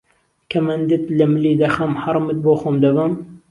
[0.51, 3.13] کهمهندت له ملی دهخهم حهڕەمت بۆ خۆم دهبەم